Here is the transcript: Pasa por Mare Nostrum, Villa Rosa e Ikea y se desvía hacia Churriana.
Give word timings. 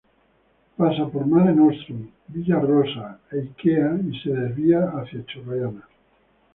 Pasa 0.77 1.05
por 1.11 1.27
Mare 1.27 1.53
Nostrum, 1.53 2.01
Villa 2.27 2.57
Rosa 2.59 3.19
e 3.31 3.37
Ikea 3.51 3.99
y 4.11 4.17
se 4.19 4.31
desvía 4.31 4.83
hacia 4.97 5.23
Churriana. 5.27 5.85